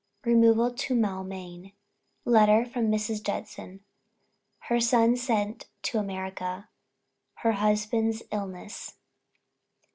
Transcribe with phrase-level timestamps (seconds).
[0.25, 1.73] REMOVAL TO MAULMAIN.
[2.25, 3.21] LETTER FROM MRS.
[3.21, 3.81] JUDSON.
[4.61, 6.69] HER SON SENT TO AMERICA.
[7.43, 8.95] HER HUSBAND'S ILLNESS.